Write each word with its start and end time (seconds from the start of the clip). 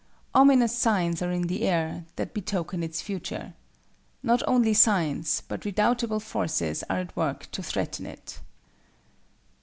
Ominous 0.33 0.75
signs 0.75 1.21
are 1.21 1.29
in 1.31 1.43
the 1.43 1.61
air, 1.61 2.05
that 2.15 2.33
betoken 2.33 2.81
its 2.81 3.03
future. 3.03 3.53
Not 4.23 4.41
only 4.47 4.73
signs, 4.73 5.43
but 5.47 5.63
redoubtable 5.63 6.19
forces 6.21 6.83
are 6.89 6.97
at 6.97 7.15
work 7.15 7.51
to 7.51 7.61
threaten 7.61 8.07
it. 8.07 8.39